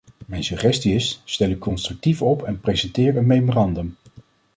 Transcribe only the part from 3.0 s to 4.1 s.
een memorandum.